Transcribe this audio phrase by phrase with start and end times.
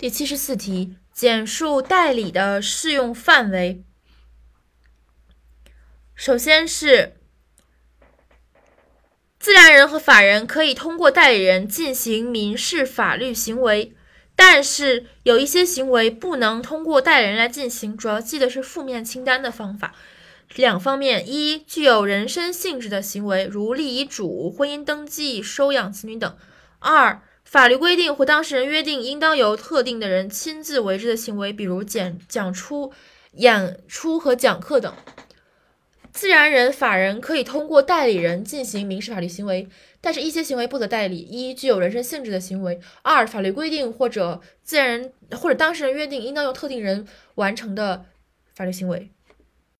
[0.00, 3.84] 第七十四题，简述代理的适用范围。
[6.14, 7.18] 首先是
[9.38, 13.92] 自然人和法人可以通过代理人进行民事法律行为，
[14.34, 17.94] 但是有一些行为不能通过代理人来进行。
[17.94, 19.94] 主要记得是负面清单的方法。
[20.54, 26.38] 两方面：一、具有人身性质的行为，如立遗嘱、婚姻登记、收养子女等；
[26.78, 27.20] 二、
[27.50, 32.92] 法律规定或当事人约定应当由特定的人亲自为之的行为，比如讲讲出、
[33.32, 34.94] 演出和讲课等。
[36.12, 39.66] 自然人、法人可以通过代理人进行民事法律行为，
[40.00, 47.04] 但是一些行为不得代理：一、具有人身性质的行为；二、法律规定或者自然人或者当事人约定应当由特定人
[47.34, 48.04] 完成的
[48.54, 49.10] 法律行为。